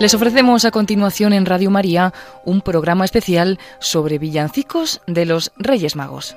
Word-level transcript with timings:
Les 0.00 0.14
ofrecemos 0.14 0.64
a 0.64 0.70
continuación 0.70 1.34
en 1.34 1.44
Radio 1.44 1.70
María 1.70 2.14
un 2.46 2.62
programa 2.62 3.04
especial 3.04 3.58
sobre 3.80 4.18
villancicos 4.18 5.02
de 5.06 5.26
los 5.26 5.52
Reyes 5.58 5.94
Magos. 5.94 6.34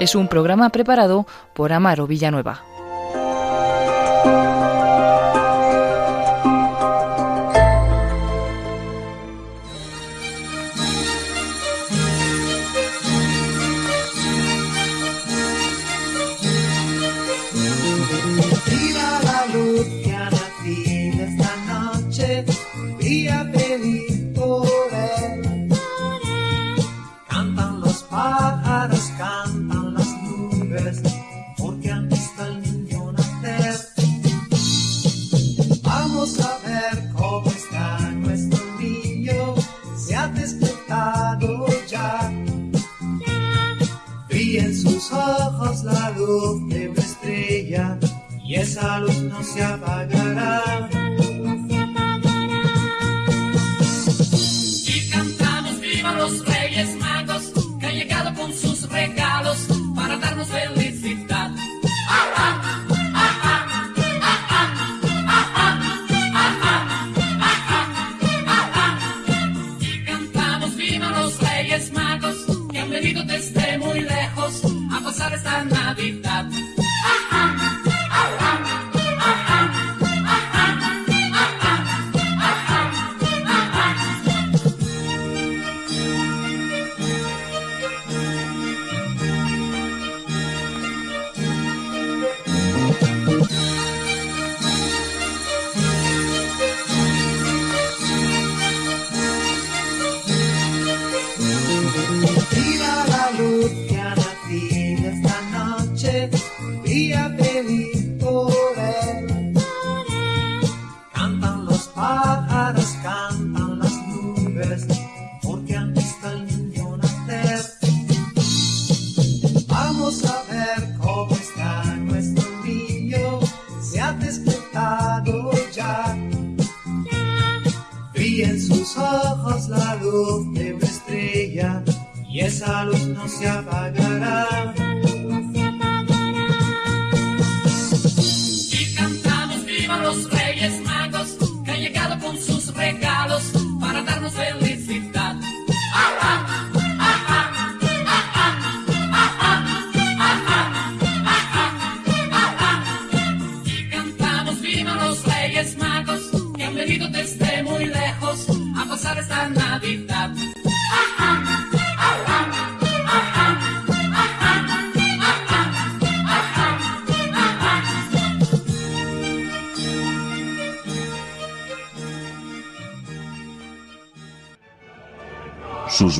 Es 0.00 0.16
un 0.16 0.26
programa 0.26 0.70
preparado 0.70 1.24
por 1.54 1.72
Amaro 1.72 2.08
Villanueva. 2.08 2.67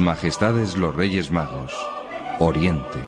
Majestades 0.00 0.76
los 0.76 0.94
Reyes 0.94 1.30
Magos, 1.30 1.72
Oriente. 2.38 3.04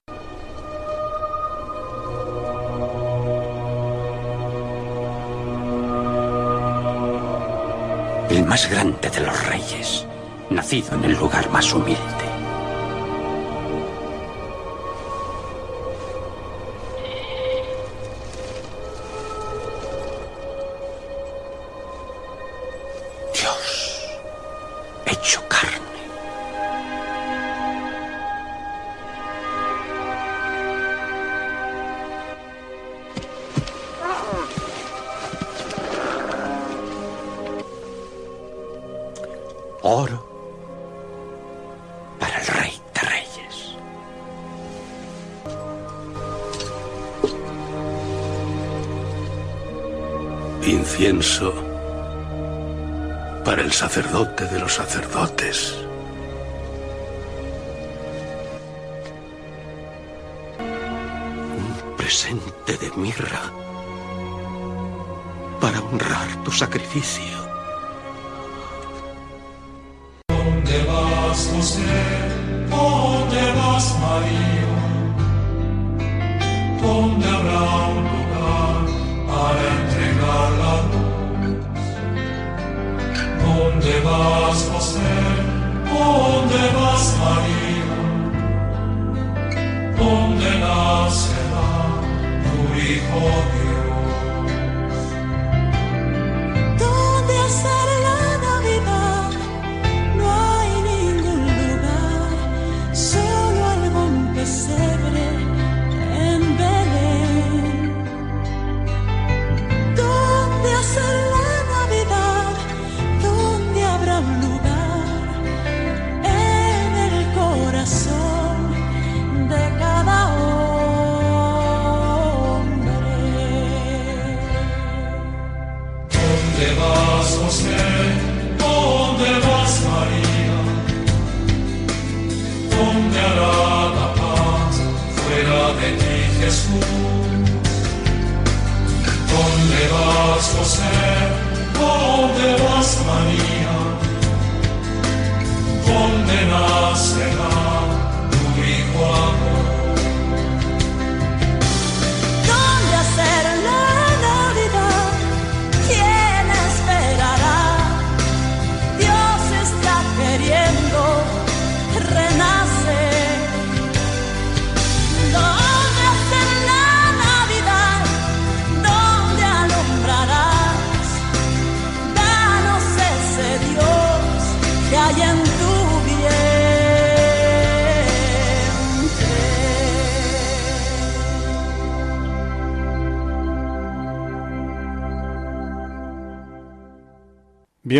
El 8.31 8.45
más 8.47 8.71
grande 8.71 9.11
de 9.11 9.21
los 9.21 9.47
reyes, 9.47 10.07
nacido 10.51 10.95
en 10.97 11.05
el 11.05 11.19
lugar 11.19 11.51
más 11.51 11.73
humilde. 11.73 12.20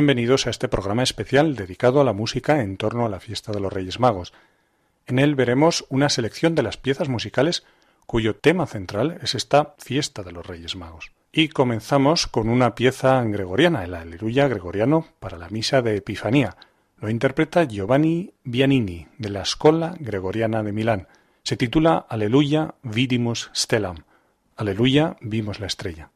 Bienvenidos 0.01 0.47
a 0.47 0.51
este 0.51 0.67
programa 0.67 1.03
especial 1.03 1.57
dedicado 1.57 2.01
a 2.01 2.05
la 2.05 2.15
música 2.15 2.63
en 2.63 2.79
torno 2.79 3.05
a 3.05 3.11
la 3.11 3.21
fiesta 3.21 3.53
de 3.53 3.61
los 3.61 3.71
Reyes 3.71 4.01
Magos. 4.01 4.33
En 5.07 5.19
él 5.19 5.35
veremos 5.35 5.85
una 5.91 6.09
selección 6.09 6.55
de 6.55 6.63
las 6.63 6.79
piezas 6.79 7.11
musicales 7.11 7.65
cuyo 8.07 8.35
tema 8.35 8.65
central 8.65 9.19
es 9.23 9.35
esta 9.35 9.75
fiesta 9.77 10.23
de 10.23 10.33
los 10.33 10.47
Reyes 10.47 10.75
Magos. 10.75 11.13
Y 11.33 11.49
comenzamos 11.49 12.27
con 12.27 12.49
una 12.49 12.75
pieza 12.75 13.23
gregoriana, 13.25 13.85
el 13.85 13.93
Aleluya 13.93 14.49
gregoriano 14.49 15.05
para 15.19 15.37
la 15.37 15.51
misa 15.51 15.83
de 15.83 15.97
Epifanía. 15.97 16.57
Lo 16.99 17.11
interpreta 17.11 17.65
Giovanni 17.65 18.33
Bianini 18.43 19.07
de 19.19 19.29
la 19.29 19.43
Escola 19.43 19.97
Gregoriana 20.01 20.63
de 20.63 20.73
Milán. 20.73 21.09
Se 21.43 21.59
titula 21.59 22.07
Aleluya 22.09 22.75
vidimus 22.83 23.51
stellam. 23.55 24.05
Aleluya 24.57 25.19
vimos 25.21 25.61
la 25.61 25.67
estrella. 25.67 26.09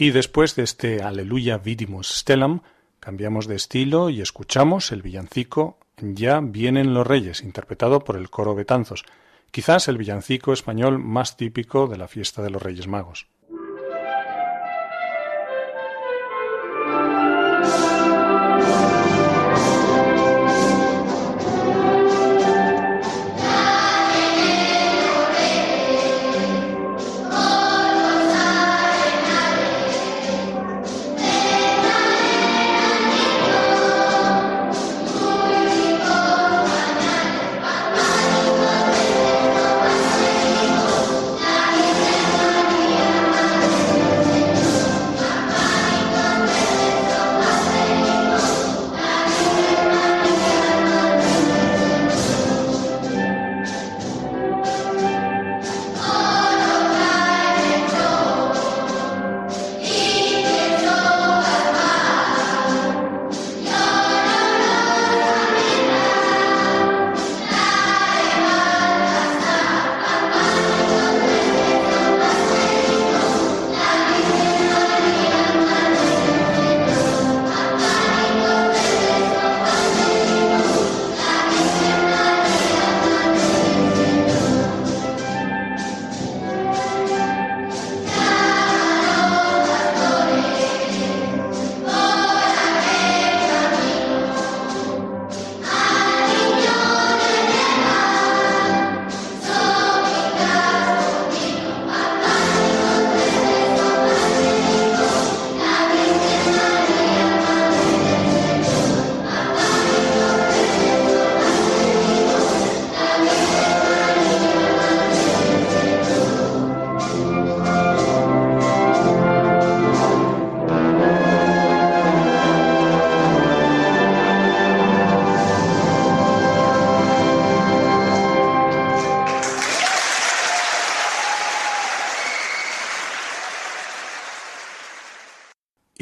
Y 0.00 0.12
después 0.12 0.54
de 0.54 0.62
este 0.62 1.02
Aleluya 1.02 1.58
Vidimus 1.58 2.06
Stellam, 2.20 2.60
cambiamos 3.00 3.48
de 3.48 3.56
estilo 3.56 4.10
y 4.10 4.20
escuchamos 4.20 4.92
el 4.92 5.02
villancico 5.02 5.80
Ya 5.96 6.38
vienen 6.40 6.94
los 6.94 7.04
reyes, 7.04 7.42
interpretado 7.42 8.04
por 8.04 8.14
el 8.14 8.30
coro 8.30 8.54
Betanzos, 8.54 9.04
quizás 9.50 9.88
el 9.88 9.98
villancico 9.98 10.52
español 10.52 11.00
más 11.00 11.36
típico 11.36 11.88
de 11.88 11.98
la 11.98 12.06
fiesta 12.06 12.42
de 12.42 12.50
los 12.50 12.62
Reyes 12.62 12.86
Magos. 12.86 13.26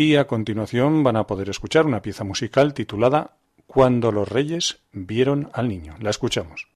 y 0.07 0.17
a 0.17 0.27
continuación 0.27 1.03
van 1.03 1.17
a 1.17 1.27
poder 1.27 1.51
escuchar 1.51 1.85
una 1.87 2.01
pieza 2.01 2.23
musical 2.23 2.75
titulada 2.75 3.39
Cuando 3.67 4.13
los 4.13 4.29
reyes 4.29 4.79
vieron 4.93 5.51
al 5.53 5.69
niño. 5.69 5.97
La 6.01 6.11
escuchamos. 6.11 6.69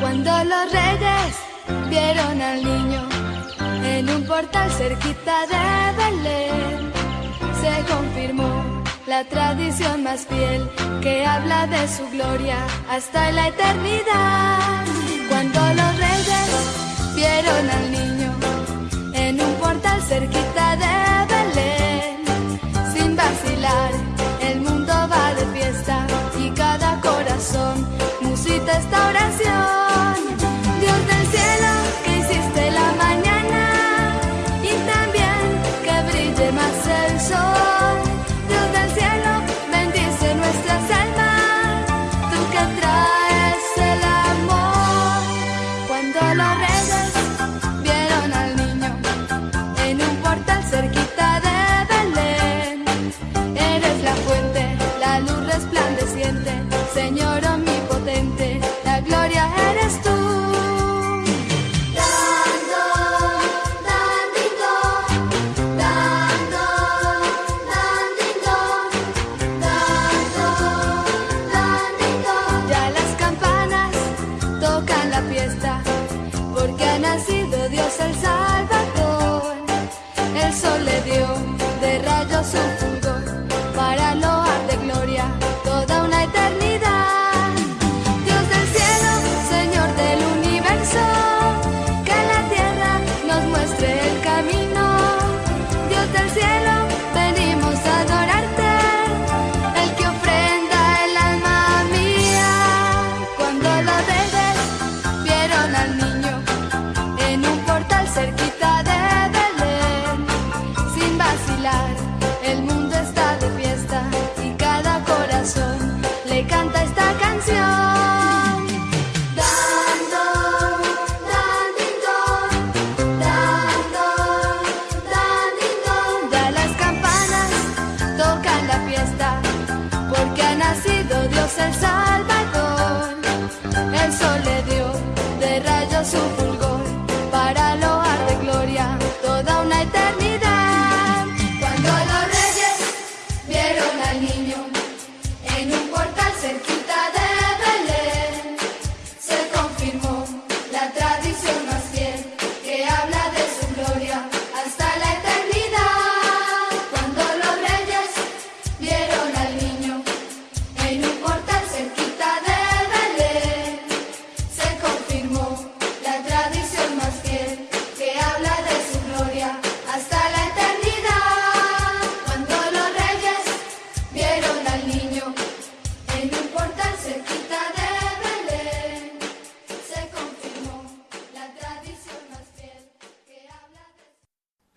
Cuando 0.00 0.32
los 0.44 0.72
reyes 0.72 1.32
vieron 1.88 2.42
al 2.42 2.62
niño 2.62 3.08
en 3.84 4.10
un 4.10 4.24
portal 4.24 4.70
cerquita 4.70 5.46
de 5.46 5.96
Belén, 5.96 6.92
se 7.60 7.92
confirmó 7.92 8.82
la 9.06 9.24
tradición 9.24 10.02
más 10.02 10.26
fiel 10.26 10.68
que 11.00 11.24
habla 11.24 11.66
de 11.66 11.88
su 11.88 12.06
gloria 12.10 12.58
hasta 12.88 13.32
la 13.32 13.48
eternidad. 13.48 15.11
Cuando 15.42 15.82
los 15.82 15.96
reyes 15.98 17.14
vieron 17.16 17.68
al 17.68 17.90
niño 17.90 18.32
en 19.12 19.40
un 19.40 19.54
portal 19.54 20.00
cerquita 20.02 20.76
de 20.76 21.21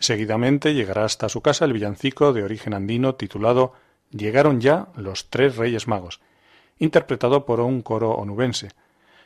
Seguidamente 0.05 0.75
llegará 0.75 1.03
hasta 1.03 1.29
su 1.29 1.41
casa 1.41 1.65
el 1.65 1.73
villancico 1.73 2.31
de 2.31 2.43
origen 2.43 2.75
andino 2.75 3.15
titulado 3.15 3.73
Llegaron 4.11 4.61
ya 4.61 4.89
los 4.95 5.31
tres 5.31 5.57
Reyes 5.57 5.87
Magos, 5.87 6.21
interpretado 6.77 7.43
por 7.47 7.59
un 7.59 7.81
coro 7.81 8.11
onubense. 8.11 8.69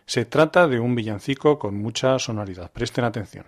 Se 0.05 0.24
trata 0.24 0.69
de 0.69 0.79
un 0.79 0.95
villancico 0.95 1.59
con 1.59 1.75
mucha 1.75 2.17
sonoridad. 2.17 2.71
Presten 2.71 3.03
atención. 3.03 3.45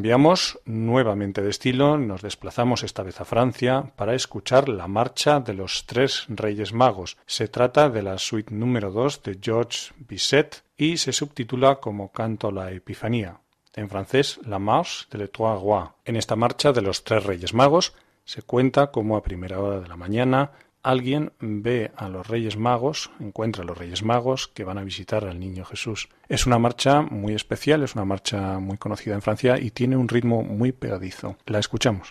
Cambiamos 0.00 0.58
nuevamente 0.64 1.42
de 1.42 1.50
estilo, 1.50 1.98
nos 1.98 2.22
desplazamos 2.22 2.84
esta 2.84 3.02
vez 3.02 3.20
a 3.20 3.26
Francia 3.26 3.92
para 3.96 4.14
escuchar 4.14 4.70
la 4.70 4.88
marcha 4.88 5.40
de 5.40 5.52
los 5.52 5.84
tres 5.84 6.24
Reyes 6.28 6.72
Magos. 6.72 7.18
Se 7.26 7.48
trata 7.48 7.90
de 7.90 8.00
la 8.00 8.16
suite 8.16 8.54
número 8.54 8.90
2 8.92 9.22
de 9.22 9.38
Georges 9.42 9.92
Bizet 9.98 10.64
y 10.78 10.96
se 10.96 11.12
subtitula 11.12 11.80
como 11.80 12.12
Canto 12.12 12.48
a 12.48 12.52
la 12.52 12.72
Epifanía. 12.72 13.40
En 13.74 13.90
francés, 13.90 14.40
La 14.46 14.58
Marche 14.58 15.04
de 15.10 15.18
les 15.18 15.32
Trois 15.32 15.60
Rois. 15.60 15.90
En 16.06 16.16
esta 16.16 16.34
marcha 16.34 16.72
de 16.72 16.80
los 16.80 17.04
tres 17.04 17.22
Reyes 17.22 17.52
Magos 17.52 17.92
se 18.24 18.40
cuenta 18.40 18.90
cómo 18.90 19.18
a 19.18 19.22
primera 19.22 19.60
hora 19.60 19.80
de 19.80 19.88
la 19.88 19.98
mañana 19.98 20.52
alguien 20.82 21.32
ve 21.40 21.90
a 21.96 22.08
los 22.08 22.26
Reyes 22.26 22.56
Magos, 22.56 23.10
encuentra 23.20 23.62
a 23.62 23.66
los 23.66 23.76
Reyes 23.76 24.02
Magos 24.02 24.48
que 24.48 24.64
van 24.64 24.78
a 24.78 24.84
visitar 24.84 25.24
al 25.24 25.40
Niño 25.40 25.64
Jesús. 25.64 26.08
Es 26.28 26.46
una 26.46 26.58
marcha 26.58 27.02
muy 27.02 27.34
especial, 27.34 27.82
es 27.82 27.94
una 27.94 28.04
marcha 28.04 28.58
muy 28.58 28.78
conocida 28.78 29.14
en 29.14 29.22
Francia 29.22 29.58
y 29.58 29.70
tiene 29.70 29.96
un 29.96 30.08
ritmo 30.08 30.42
muy 30.42 30.72
pegadizo. 30.72 31.36
La 31.46 31.58
escuchamos. 31.58 32.10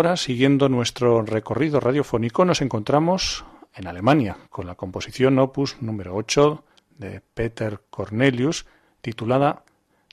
Ahora, 0.00 0.16
siguiendo 0.16 0.70
nuestro 0.70 1.20
recorrido 1.20 1.78
radiofónico, 1.78 2.46
nos 2.46 2.62
encontramos 2.62 3.44
en 3.74 3.86
Alemania 3.86 4.38
con 4.48 4.66
la 4.66 4.74
composición 4.74 5.38
opus 5.38 5.76
número 5.82 6.16
8 6.16 6.64
de 6.96 7.20
Peter 7.20 7.80
Cornelius, 7.90 8.64
titulada 9.02 9.62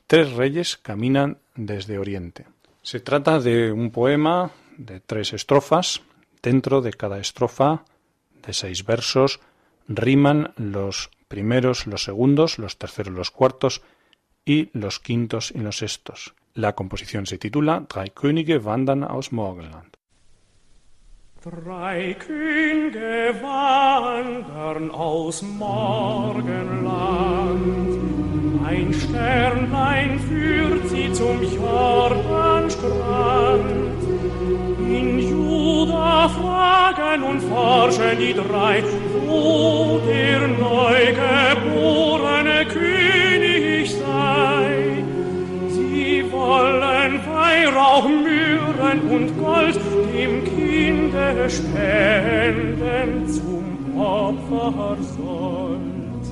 Tres 0.06 0.34
reyes 0.34 0.76
caminan 0.76 1.38
desde 1.56 2.00
Oriente. 2.00 2.48
Se 2.82 3.00
trata 3.00 3.40
de 3.40 3.72
un 3.72 3.92
poema 3.92 4.52
de 4.76 5.00
tres 5.00 5.32
estrofas. 5.32 6.02
Dentro 6.44 6.82
de 6.82 6.92
cada 6.92 7.20
estrofa, 7.20 7.86
de 8.46 8.52
seis 8.52 8.86
versos, 8.86 9.40
riman 9.88 10.52
los 10.58 11.12
primeros, 11.30 11.88
los 11.88 12.04
segundos, 12.04 12.60
los 12.60 12.78
terceros, 12.78 13.14
los 13.14 13.32
cuartos 13.32 13.82
y 14.44 14.70
los 14.74 15.00
quintos 15.00 15.52
y 15.56 15.60
los 15.60 15.78
sextos. 15.78 16.36
La 16.58 16.74
composición 16.74 17.26
se 17.28 17.38
titula 17.38 17.86
Drei 17.88 18.10
Könige 18.10 18.66
wandern 18.66 19.04
aus 19.04 19.32
Morgenland. 19.32 19.96
Drei 21.44 22.16
Könige 22.16 23.36
wandern 23.44 24.90
aus 24.90 25.44
Morgenland. 25.44 26.50
Ein 28.66 28.92
Sternlein 28.92 30.20
führt 30.20 30.90
sie 30.90 31.14
zum 31.14 31.44
Jordanstrand. 31.44 34.02
In 34.80 35.20
Juda 35.20 36.28
fragen 36.30 37.22
und 37.22 37.42
forschen 37.42 38.18
die 38.18 38.34
drei, 38.34 38.84
wo 39.28 40.02
der 40.08 40.48
neugeborene 40.48 42.66
König 42.66 43.47
weit 46.48 47.22
Weihrauch, 47.28 48.08
Myrrhen 48.08 49.02
und 49.10 49.38
Gold 49.38 49.80
dem 50.14 50.44
Kinde 50.44 51.50
spenden 51.50 53.28
zum 53.28 54.00
Opfer 54.00 54.98
sollt. 55.18 56.28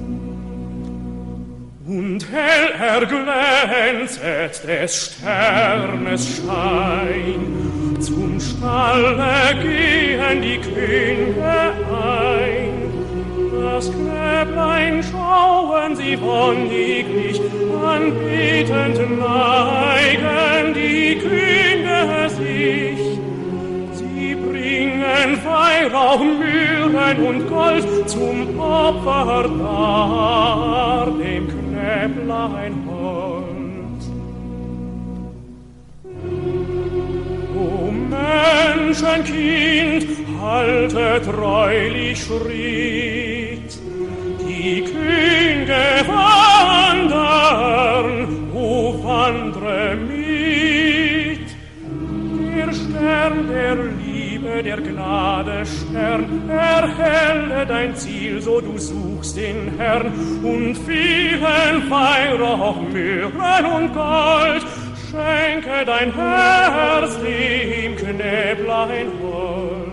Und 1.87 2.25
hell 2.31 2.71
erglänzet 2.79 4.67
des 4.67 4.91
Sternes 5.05 6.37
Schein, 6.37 7.97
zum 7.99 8.39
Stalle 8.39 9.55
gehen 9.61 10.41
die 10.41 10.57
Könige 10.57 11.73
ein. 11.91 12.54
Das 13.65 13.91
Knäblein 13.91 15.03
schauen 15.03 15.95
sie 15.95 16.21
wonniglich, 16.21 17.41
anbetend 17.83 18.97
neigen 19.19 20.73
die 20.75 21.17
Könige 21.17 22.29
sich. 22.29 22.99
Sie 23.91 24.35
bringen 24.35 25.39
Weihrauch, 25.43 26.21
Myrrhen 26.23 27.17
und 27.25 27.49
Gold 27.49 28.07
zum 28.07 28.59
Opfer 28.59 29.49
dar, 29.57 31.07
dem 31.19 31.47
Knäblein 31.47 32.75
hold. 32.87 34.01
O 37.57 37.91
Menschenkind, 38.13 40.05
halte 40.45 41.21
treulich 41.23 42.23
Schritt, 42.23 43.34
die 44.65 44.81
Könige 44.81 45.83
wandern, 46.07 47.29
o 48.51 48.95
wandre 49.03 49.95
mit. 49.95 51.47
Der 52.55 52.73
Stern 52.73 53.47
der 53.47 53.75
Liebe, 53.75 54.63
der 54.63 54.81
Gnade 54.81 55.63
Stern, 55.67 56.49
erhelle 56.49 57.65
dein 57.67 57.95
Ziel, 57.95 58.41
so 58.41 58.59
du 58.59 58.75
suchst 58.79 59.37
den 59.37 59.77
Herrn, 59.77 60.07
und 60.41 60.75
vielen 60.87 61.87
Weihrauch, 61.91 62.81
Myrrhen 62.91 63.65
und 63.77 63.93
Gold, 63.93 64.65
schenke 65.11 65.85
dein 65.85 66.11
Herz 66.15 67.19
dem 67.19 67.95
Knäblein 67.97 69.11
hold. 69.21 69.84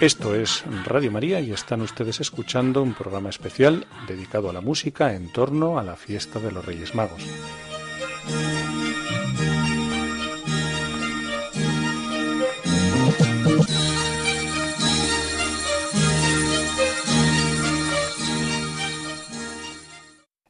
Esto 0.00 0.36
es 0.36 0.62
Radio 0.84 1.10
María 1.10 1.40
y 1.40 1.50
están 1.50 1.80
ustedes 1.80 2.20
escuchando 2.20 2.84
un 2.84 2.94
programa 2.94 3.30
especial 3.30 3.84
dedicado 4.06 4.48
a 4.48 4.52
la 4.52 4.60
música 4.60 5.16
en 5.16 5.32
torno 5.32 5.76
a 5.76 5.82
la 5.82 5.96
fiesta 5.96 6.38
de 6.38 6.52
los 6.52 6.64
Reyes 6.64 6.94
Magos. 6.94 7.20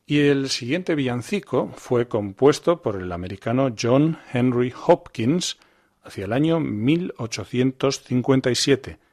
Y 0.04 0.20
el 0.20 0.50
siguiente 0.50 0.94
villancico 0.94 1.72
fue 1.74 2.06
compuesto 2.06 2.82
por 2.82 2.96
el 2.96 3.10
americano 3.12 3.74
John 3.80 4.18
Henry 4.30 4.74
Hopkins 4.86 5.56
hacia 6.02 6.26
el 6.26 6.34
año 6.34 6.60
1857. 6.60 9.07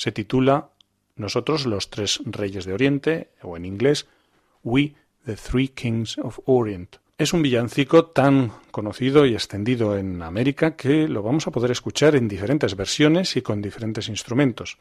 Se 0.00 0.12
titula 0.12 0.70
Nosotros 1.16 1.66
los 1.66 1.90
tres 1.90 2.22
reyes 2.24 2.64
de 2.64 2.72
Oriente, 2.72 3.32
o 3.42 3.58
en 3.58 3.66
inglés 3.66 4.08
We 4.64 4.94
the 5.26 5.36
Three 5.36 5.68
Kings 5.68 6.16
of 6.16 6.40
Orient. 6.46 6.96
Es 7.18 7.34
un 7.34 7.42
villancico 7.42 8.06
tan 8.06 8.50
conocido 8.70 9.26
y 9.26 9.34
extendido 9.34 9.98
en 9.98 10.22
América 10.22 10.74
que 10.74 11.06
lo 11.06 11.22
vamos 11.22 11.46
a 11.46 11.50
poder 11.50 11.70
escuchar 11.70 12.16
en 12.16 12.28
diferentes 12.28 12.76
versiones 12.76 13.36
y 13.36 13.42
con 13.42 13.60
diferentes 13.60 14.08
instrumentos. 14.08 14.78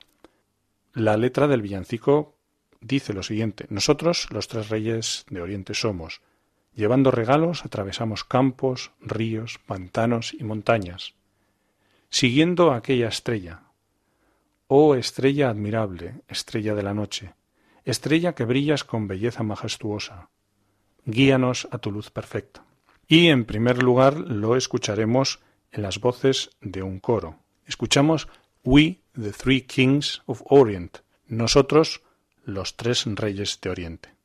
La 0.93 1.17
letra 1.17 1.49
del 1.49 1.63
villancico 1.63 2.37
dice 2.79 3.11
lo 3.11 3.21
siguiente 3.21 3.65
Nosotros 3.67 4.29
los 4.31 4.47
tres 4.47 4.69
reyes 4.69 5.25
de 5.29 5.41
Oriente 5.41 5.73
somos. 5.73 6.21
Llevando 6.73 7.11
regalos 7.11 7.65
atravesamos 7.65 8.23
campos, 8.23 8.91
ríos, 9.01 9.59
pantanos 9.67 10.33
y 10.33 10.45
montañas. 10.45 11.13
Siguiendo 12.09 12.71
aquella 12.71 13.09
estrella. 13.09 13.63
Oh 14.71 14.93
estrella 14.93 15.49
admirable, 15.49 16.21
estrella 16.27 16.75
de 16.75 16.83
la 16.83 16.93
noche, 16.93 17.33
estrella 17.85 18.35
que 18.35 18.45
brillas 18.45 18.83
con 18.83 19.07
belleza 19.07 19.41
majestuosa, 19.41 20.29
guíanos 21.05 21.67
a 21.71 21.79
tu 21.79 21.91
luz 21.91 22.11
perfecta. 22.11 22.63
Y 23.07 23.29
en 23.29 23.45
primer 23.45 23.81
lugar 23.81 24.19
lo 24.19 24.55
escucharemos 24.55 25.39
en 25.71 25.81
las 25.81 25.99
voces 25.99 26.51
de 26.61 26.83
un 26.83 26.99
coro. 26.99 27.39
Escuchamos 27.65 28.27
We, 28.63 28.99
the 29.19 29.31
Three 29.31 29.61
Kings 29.61 30.21
of 30.27 30.43
Orient, 30.45 30.99
nosotros 31.25 32.03
los 32.45 32.75
tres 32.75 33.05
reyes 33.07 33.59
de 33.61 33.71
Oriente. 33.71 34.18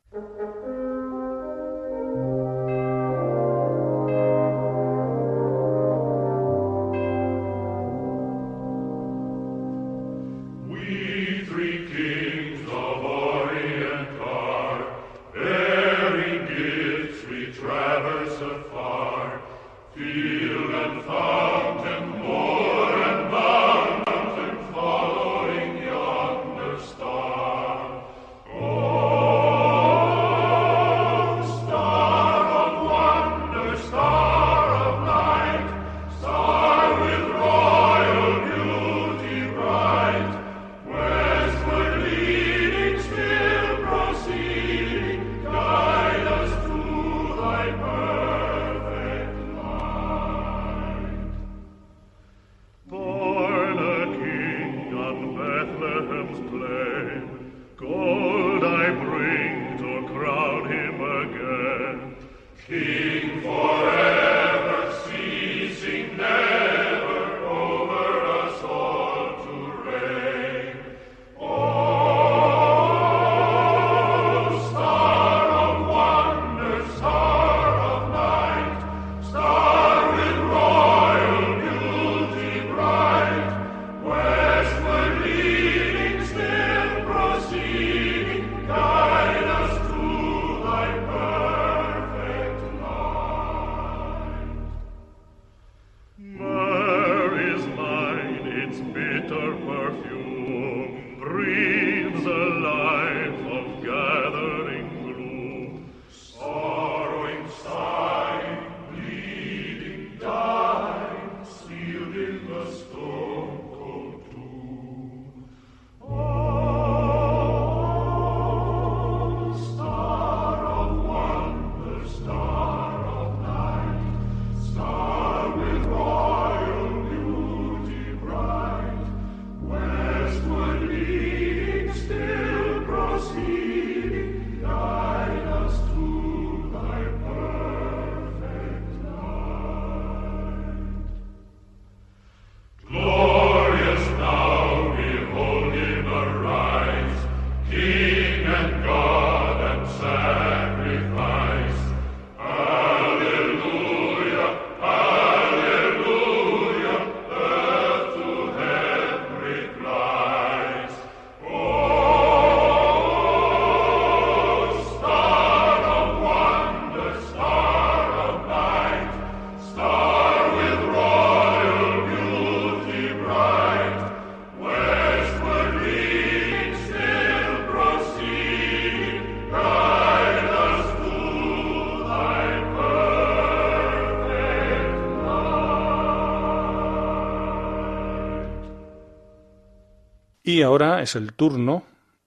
Y 190.55 190.63
ahora 190.63 191.03
es 191.03 191.17
el 191.17 191.33
turno 191.33 191.83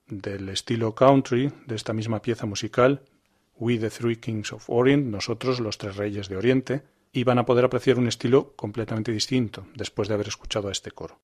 del 0.06 0.50
estilo 0.50 0.94
country 0.94 1.50
de 1.64 1.74
esta 1.74 1.94
misma 1.94 2.20
pieza 2.20 2.44
musical, 2.44 3.00
We 3.58 3.78
the 3.78 3.88
Three 3.88 4.16
Kings 4.16 4.52
of 4.52 4.68
Orient, 4.68 5.06
nosotros 5.06 5.60
los 5.60 5.78
tres 5.78 5.96
reyes 5.96 6.28
de 6.28 6.36
Oriente, 6.36 6.82
y 7.10 7.24
van 7.24 7.38
a 7.38 7.46
poder 7.46 7.64
apreciar 7.64 7.98
un 7.98 8.06
estilo 8.06 8.52
completamente 8.54 9.12
distinto 9.12 9.66
después 9.74 10.08
de 10.08 10.14
haber 10.14 10.28
escuchado 10.28 10.68
a 10.68 10.72
este 10.72 10.90
coro. 10.90 11.18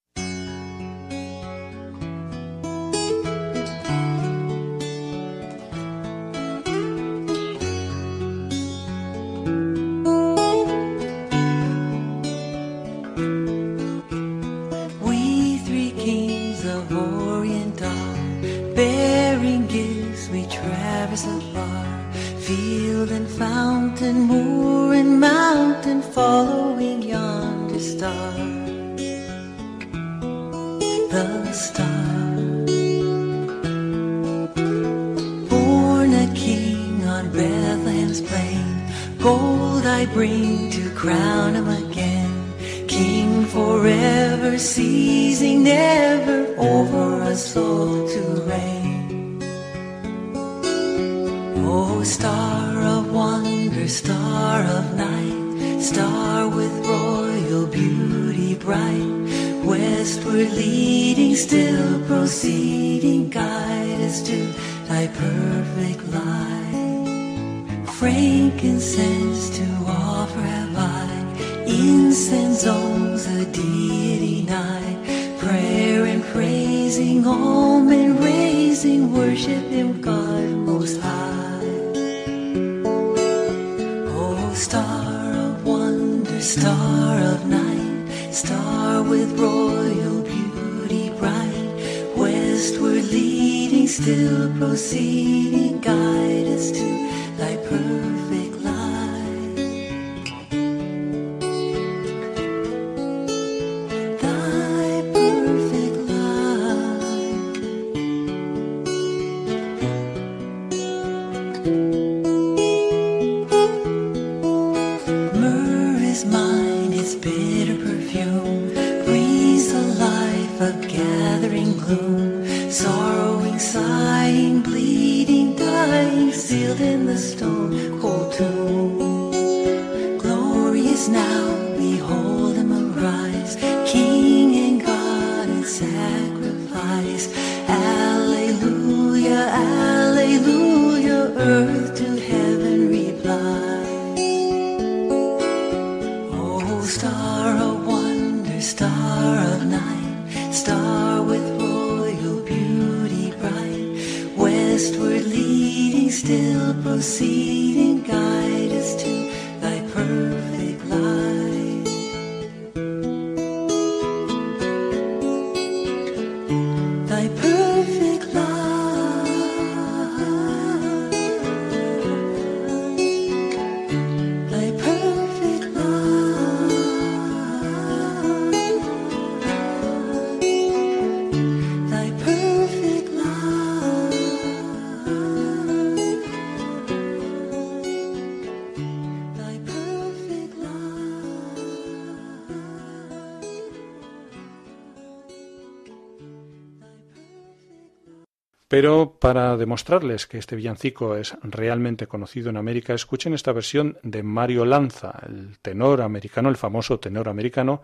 demostrarles 199.64 200.27
que 200.27 200.37
este 200.37 200.57
villancico 200.57 201.16
es 201.16 201.35
realmente 201.40 202.07
conocido 202.07 202.50
en 202.50 202.59
América, 202.59 202.92
escuchen 202.92 203.33
esta 203.33 203.50
versión 203.50 203.96
de 204.03 204.22
Mario 204.22 204.66
Lanza, 204.66 205.18
el 205.27 205.59
tenor 205.61 206.03
americano, 206.03 206.50
el 206.50 206.59
famoso 206.59 207.00
tenor 207.00 207.31
americano 207.31 207.81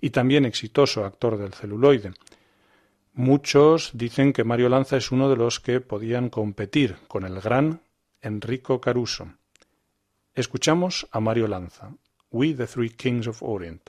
y 0.00 0.10
también 0.10 0.44
exitoso 0.44 1.04
actor 1.04 1.38
del 1.38 1.54
celuloide. 1.54 2.14
Muchos 3.14 3.90
dicen 3.94 4.32
que 4.32 4.42
Mario 4.42 4.68
Lanza 4.68 4.96
es 4.96 5.12
uno 5.12 5.30
de 5.30 5.36
los 5.36 5.60
que 5.60 5.80
podían 5.80 6.30
competir 6.30 6.96
con 7.06 7.24
el 7.24 7.40
gran 7.40 7.80
Enrico 8.20 8.80
Caruso. 8.80 9.28
Escuchamos 10.34 11.06
a 11.12 11.20
Mario 11.20 11.46
Lanza, 11.46 11.92
We 12.32 12.54
the 12.54 12.66
Three 12.66 12.90
Kings 12.90 13.28
of 13.28 13.40
Orient. 13.40 13.88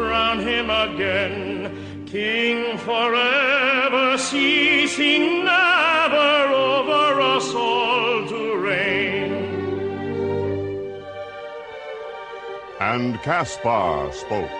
crown 0.00 0.38
him 0.38 0.70
again, 0.70 2.06
King 2.06 2.78
forever, 2.78 4.16
ceasing 4.16 5.44
never 5.44 6.32
over 6.70 7.20
us 7.20 7.54
all 7.54 8.26
to 8.26 8.56
reign. 8.56 9.32
And 12.80 13.20
Caspar 13.22 14.10
spoke. 14.12 14.50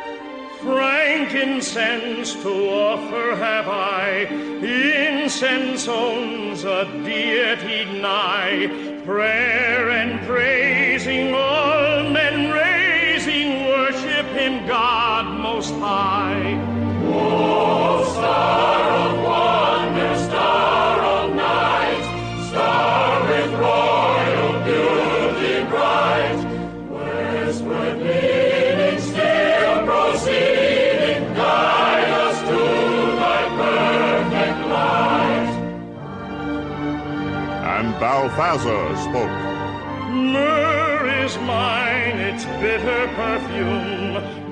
Frankincense 0.61 2.35
to 2.43 2.53
offer 2.69 3.35
have 3.35 3.67
I, 3.67 4.27
incense 4.63 5.89
owns 5.89 6.65
a 6.65 6.85
deity 7.03 7.99
nigh, 7.99 8.69
prayer 9.07 9.89
and 9.89 10.21
praising 10.27 11.33
all 11.33 12.11
men 12.11 12.31
him 14.41 14.67
God 14.67 15.27
most 15.39 15.75
high. 15.75 16.57
O 17.05 18.05
star 18.15 18.83
of 19.03 19.13
wonder, 19.29 20.15
star 20.29 20.97
of 21.15 21.27
night, 21.35 22.05
star 22.49 23.09
with 23.29 23.51
royal 23.69 24.53
beauty 24.69 25.57
bright, 25.73 26.41
westward 26.95 27.97
leading, 28.07 29.01
still 29.11 29.77
proceeding, 29.89 31.23
guide 31.35 32.11
us 32.25 32.39
to 32.51 32.61
thy 33.21 33.43
perfect 33.61 34.59
light. 34.75 35.53
And 37.75 37.89
Balthazar 38.01 38.85
spoke. 39.07 39.37
Myrrh 40.35 41.25
is 41.25 41.37
mine, 41.39 42.19
its 42.31 42.45
bitter 42.61 43.03
perfume 43.19 44.00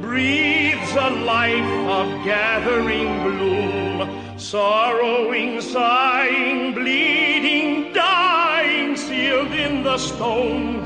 breathes 0.09 0.93
a 0.93 1.11
life 1.11 1.73
of 1.99 2.07
gathering 2.25 3.13
bloom. 3.25 4.39
Sorrowing, 4.39 5.61
sighing, 5.61 6.73
bleeding, 6.73 7.93
dying, 7.93 8.97
sealed 8.97 9.53
in 9.53 9.83
the 9.83 9.99
stone 9.99 10.78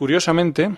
curiosamente, 0.00 0.74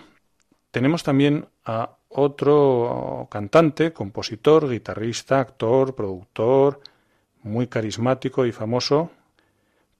tenemos 0.69 1.01
también 1.01 1.45
a 1.63 1.95
otro 2.09 3.29
cantante, 3.31 3.93
compositor, 3.93 4.69
guitarrista, 4.69 5.39
actor, 5.39 5.95
productor, 5.95 6.81
muy 7.41 7.67
carismático 7.67 8.45
y 8.45 8.51
famoso 8.51 9.11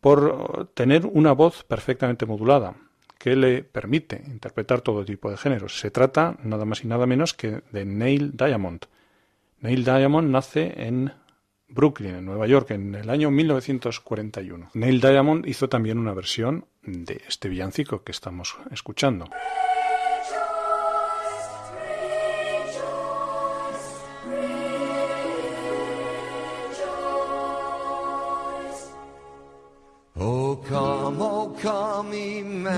por 0.02 0.72
tener 0.74 1.06
una 1.06 1.32
voz 1.32 1.64
perfectamente 1.64 2.26
modulada 2.26 2.76
que 3.18 3.38
le 3.38 3.64
permite 3.64 4.22
interpretar 4.28 4.82
todo 4.82 5.06
tipo 5.06 5.32
de 5.32 5.38
géneros. 5.38 5.80
Se 5.80 5.90
trata 5.90 6.36
nada 6.44 6.66
más 6.66 6.84
y 6.84 6.88
nada 6.88 7.06
menos 7.06 7.34
que 7.34 7.62
de 7.72 7.86
Neil 7.86 8.36
Diamond. 8.36 8.88
Neil 9.62 9.86
Diamond 9.86 10.32
nace 10.32 10.74
en 10.76 11.14
Brooklyn, 11.70 12.16
en 12.16 12.26
Nueva 12.26 12.46
York, 12.46 12.72
en 12.72 12.94
el 12.94 13.10
año 13.10 13.32
1941. 13.32 14.72
Neil 14.74 15.00
Diamond 15.00 15.48
hizo 15.48 15.70
también 15.70 15.98
una 15.98 16.14
versión 16.14 16.66
de 16.86 17.22
este 17.28 17.50
villancico 17.50 18.04
que 18.04 18.12
estamos 18.12 18.56
escuchando. 18.72 19.30
Oh, 30.16 30.56
come, 30.68 31.18
oh, 31.22 31.56
come, 31.62 32.40
Emmanuel, 32.40 32.74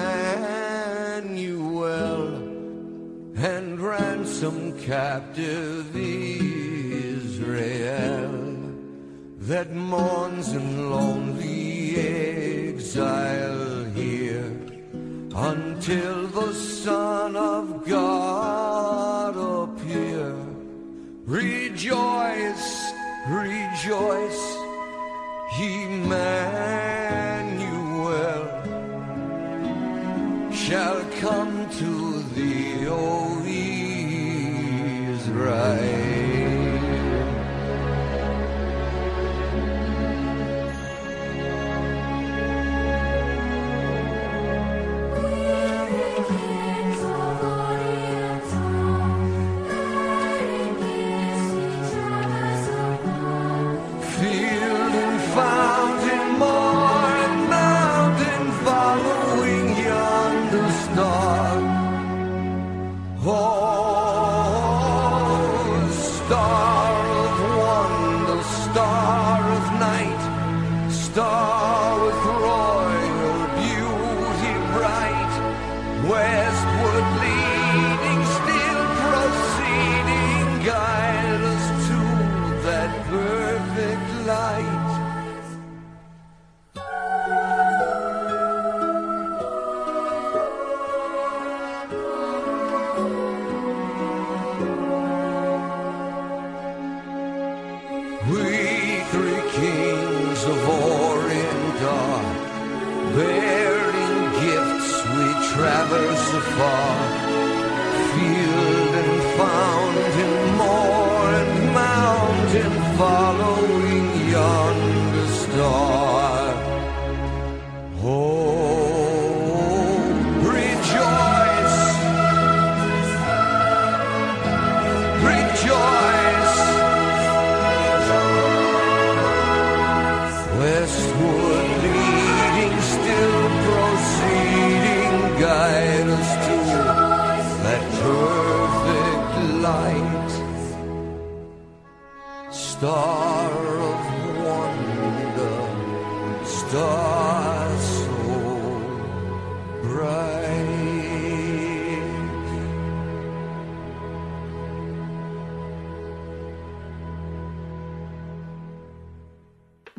and 3.35 3.79
ransom 3.79 4.79
captive 4.79 5.95
Israel 7.45 8.45
that 9.39 9.71
mourns 9.75 10.53
in 10.53 10.89
lonely 10.89 11.97
exile 12.73 13.44
until 15.87 16.25
the 16.27 16.51
Son 16.51 17.35
of 17.35 17.85
God 17.85 19.37
appear. 19.37 20.35
Rejoice, 21.25 22.91
rejoice. 23.27 24.57
Emmanuel 25.59 26.54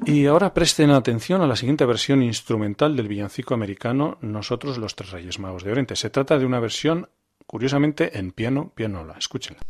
Y 0.07 0.27
ahora 0.27 0.55
presten 0.55 0.91
atención 0.91 1.43
a 1.43 1.49
la 1.49 1.57
siguiente 1.57 1.85
versión 1.85 2.23
instrumental 2.23 2.95
del 2.95 3.09
villancico 3.09 3.55
americano 3.55 4.19
Nosotros 4.21 4.79
los 4.79 4.95
Tres 4.95 5.11
Reyes 5.11 5.41
Magos 5.41 5.65
de 5.65 5.73
Oriente. 5.73 5.97
Se 5.97 6.11
trata 6.11 6.39
de 6.39 6.47
una 6.47 6.61
versión, 6.61 7.09
curiosamente, 7.45 8.17
en 8.17 8.31
piano, 8.31 8.73
pianola. 8.77 9.17
Escúchenla. 9.19 9.61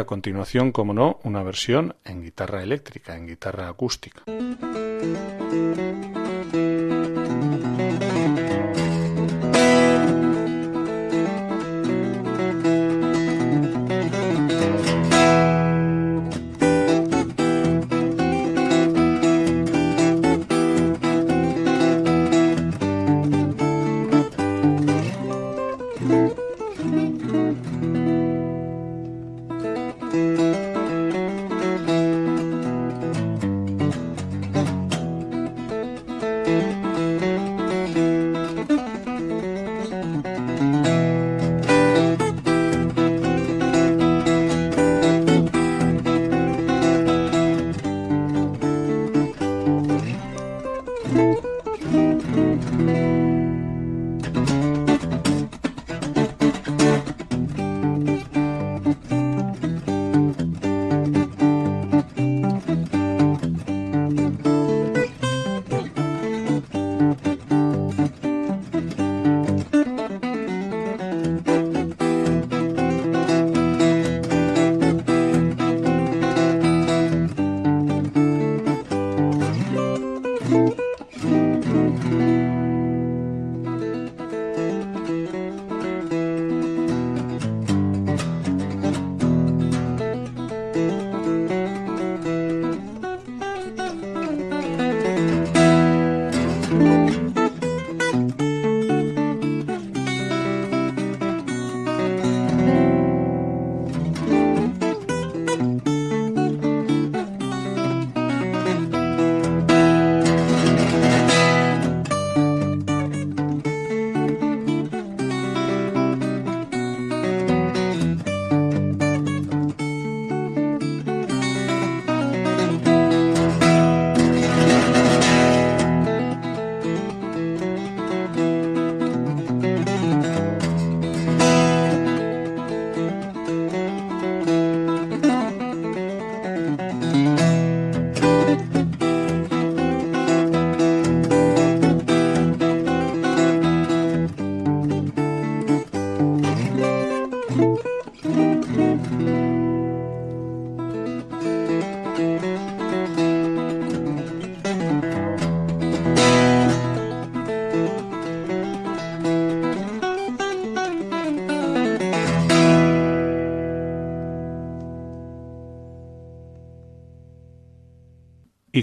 A 0.00 0.06
continuación, 0.06 0.72
como 0.72 0.92
no, 0.92 1.20
una 1.24 1.42
versión 1.42 1.96
en 2.04 2.22
guitarra 2.22 2.62
eléctrica, 2.62 3.16
en 3.16 3.26
guitarra 3.26 3.68
acústica. 3.68 4.22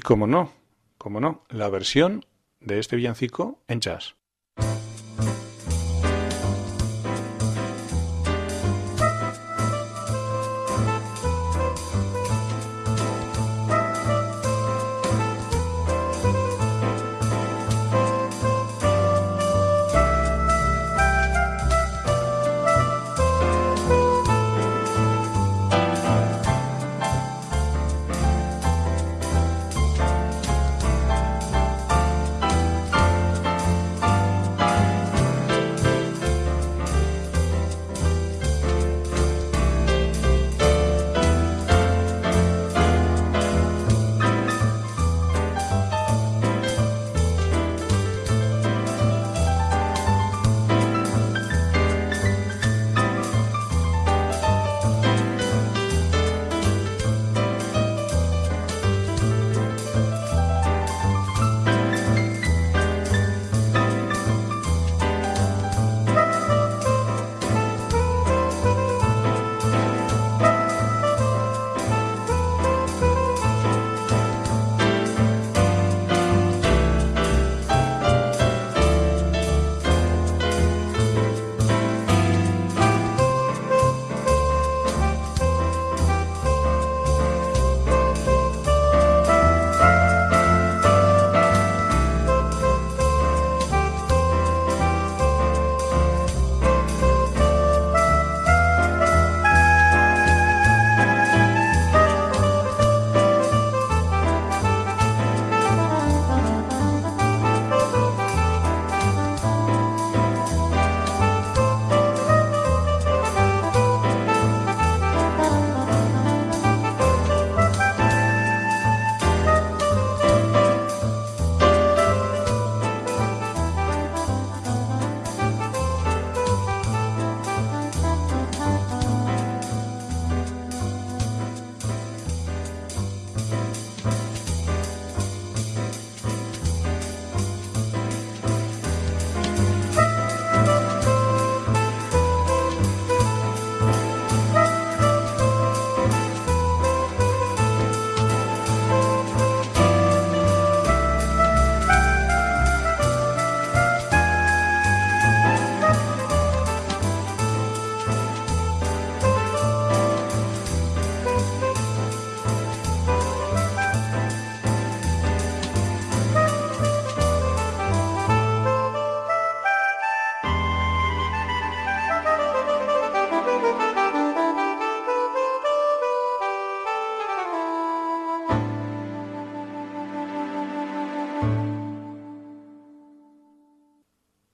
Como 0.08 0.26
no, 0.26 0.54
como 0.98 1.20
no, 1.20 1.44
la 1.50 1.68
versión 1.68 2.26
de 2.62 2.80
este 2.80 2.96
villancico 2.96 3.62
en 3.68 3.82
jazz. 3.82 4.16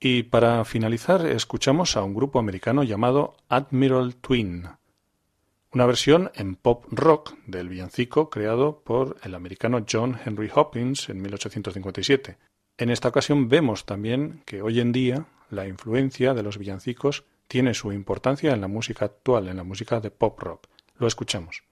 Y 0.06 0.24
para 0.24 0.66
finalizar, 0.66 1.24
escuchamos 1.24 1.96
a 1.96 2.02
un 2.02 2.12
grupo 2.12 2.38
americano 2.38 2.82
llamado 2.82 3.38
Admiral 3.48 4.16
Twin, 4.16 4.68
una 5.72 5.86
versión 5.86 6.30
en 6.34 6.56
pop 6.56 6.84
rock 6.90 7.32
del 7.46 7.70
villancico 7.70 8.28
creado 8.28 8.82
por 8.84 9.16
el 9.22 9.34
americano 9.34 9.82
John 9.90 10.18
Henry 10.22 10.50
Hopkins 10.54 11.08
en 11.08 11.22
1857. 11.22 12.36
En 12.76 12.90
esta 12.90 13.08
ocasión 13.08 13.48
vemos 13.48 13.86
también 13.86 14.42
que 14.44 14.60
hoy 14.60 14.80
en 14.80 14.92
día 14.92 15.24
la 15.48 15.66
influencia 15.66 16.34
de 16.34 16.42
los 16.42 16.58
villancicos 16.58 17.24
tiene 17.48 17.72
su 17.72 17.90
importancia 17.90 18.52
en 18.52 18.60
la 18.60 18.68
música 18.68 19.06
actual, 19.06 19.48
en 19.48 19.56
la 19.56 19.64
música 19.64 20.00
de 20.00 20.10
pop 20.10 20.38
rock. 20.38 20.66
Lo 20.98 21.06
escuchamos. 21.06 21.62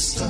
star. 0.00 0.29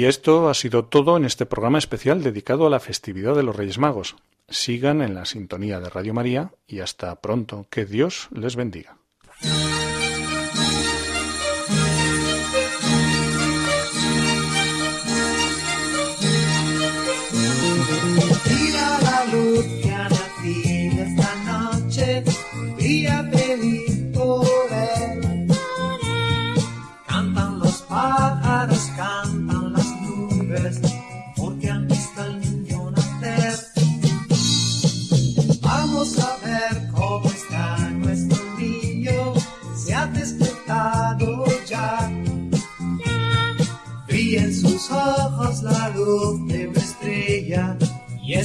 Y 0.00 0.06
esto 0.06 0.48
ha 0.48 0.54
sido 0.54 0.86
todo 0.86 1.18
en 1.18 1.26
este 1.26 1.44
programa 1.44 1.76
especial 1.76 2.22
dedicado 2.22 2.66
a 2.66 2.70
la 2.70 2.80
festividad 2.80 3.36
de 3.36 3.42
los 3.42 3.54
Reyes 3.54 3.76
Magos. 3.76 4.16
Sigan 4.48 5.02
en 5.02 5.14
la 5.14 5.26
sintonía 5.26 5.78
de 5.78 5.90
Radio 5.90 6.14
María 6.14 6.52
y 6.66 6.80
hasta 6.80 7.20
pronto. 7.20 7.66
Que 7.68 7.84
Dios 7.84 8.28
les 8.32 8.56
bendiga. 8.56 8.99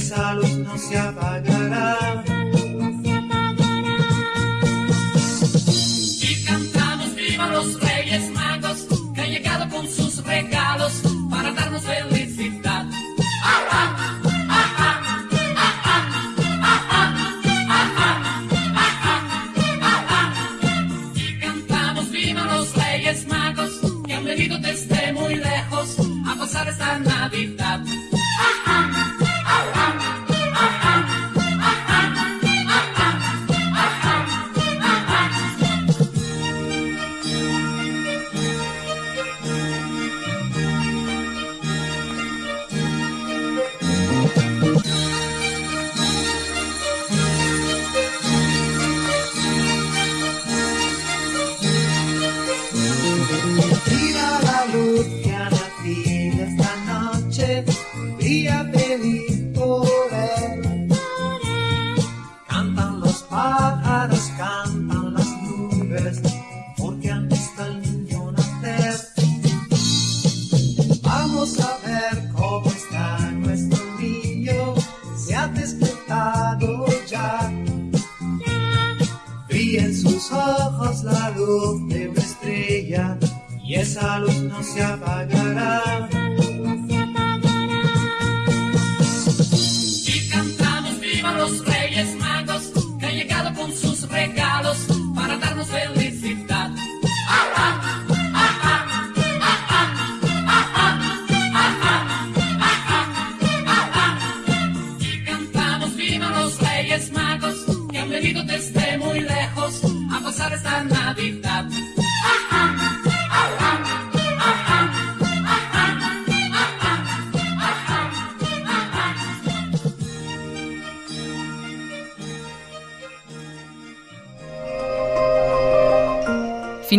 esa 0.06 0.34
luz 0.34 0.56
no 0.58 0.78
se 0.78 0.96
apagará. 0.96 2.35
salud. 54.66 55.25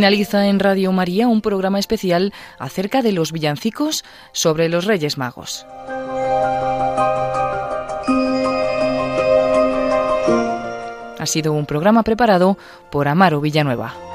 Finaliza 0.07 0.47
en 0.47 0.59
Radio 0.59 0.93
María 0.93 1.27
un 1.27 1.41
programa 1.41 1.79
especial 1.79 2.31
acerca 2.59 3.01
de 3.01 3.11
los 3.11 3.33
villancicos 3.33 4.05
sobre 4.31 4.69
los 4.69 4.85
Reyes 4.85 5.17
Magos. 5.17 5.65
Ha 11.19 11.25
sido 11.25 11.51
un 11.51 11.65
programa 11.65 12.03
preparado 12.03 12.57
por 12.89 13.09
Amaro 13.09 13.41
Villanueva. 13.41 14.06